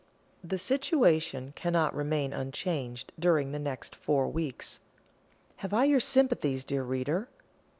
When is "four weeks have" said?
3.95-5.75